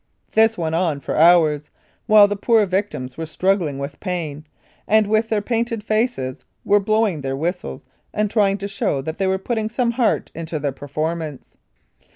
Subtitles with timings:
[0.31, 1.69] This went on for hours,
[2.07, 4.47] while the poor victims were struggling with pain
[4.87, 9.27] and, with their painted faces, were blowing their whistles and trying to show that they
[9.27, 11.53] were putting some heart into their per formance.